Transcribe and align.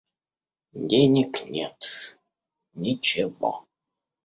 Денег 0.73 1.45
нет 1.45 2.17
ничего. 2.73 3.67